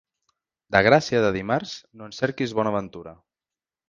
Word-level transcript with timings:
De 0.75 0.79
gràcia 0.87 1.19
de 1.25 1.29
dimarts 1.35 1.73
no 1.99 2.07
en 2.07 2.15
cerquis 2.21 2.55
bona 2.61 2.73
ventura. 2.77 3.15